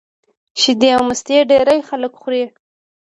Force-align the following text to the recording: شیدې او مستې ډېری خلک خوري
شیدې 0.61 0.89
او 0.97 1.01
مستې 1.09 1.37
ډېری 1.49 1.79
خلک 1.89 2.13
خوري 2.21 2.43